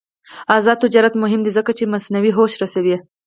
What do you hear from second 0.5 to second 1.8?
آزاد تجارت مهم دی ځکه